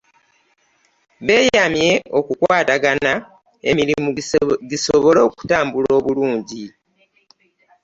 Beeyamye 1.25 1.91
okukwatagana 2.19 3.13
emirimu 3.69 4.09
gisobole 4.71 5.19
okutambula 5.27 5.89
obulungi 5.99 6.63